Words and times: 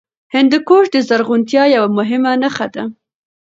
هندوکش 0.35 0.85
د 0.91 0.97
زرغونتیا 1.07 1.63
یوه 1.75 1.89
مهمه 1.97 2.31
نښه 2.41 2.67
ده. 2.73 2.83